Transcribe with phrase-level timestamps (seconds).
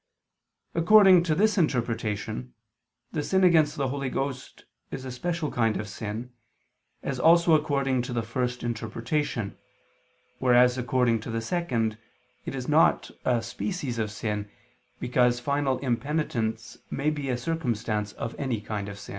[0.73, 2.55] According to this interpretation
[3.11, 6.31] the sin against the Holy Ghost is a special kind of sin,
[7.03, 9.57] as also according to the first interpretation:
[10.39, 11.99] whereas according to the second,
[12.47, 14.49] it is not a species of sin,
[14.99, 19.09] because final impenitence may be a circumstance of any kind of sin.